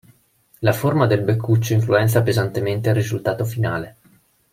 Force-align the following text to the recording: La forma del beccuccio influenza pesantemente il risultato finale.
La 0.61 0.73
forma 0.73 1.05
del 1.05 1.21
beccuccio 1.21 1.73
influenza 1.73 2.23
pesantemente 2.23 2.89
il 2.89 2.95
risultato 2.95 3.45
finale. 3.45 3.97